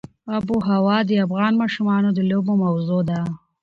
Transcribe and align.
آب 0.35 0.47
وهوا 0.57 0.97
د 1.09 1.11
افغان 1.25 1.53
ماشومانو 1.61 2.09
د 2.13 2.19
لوبو 2.29 2.53
موضوع 2.63 3.01
ده. 3.09 3.19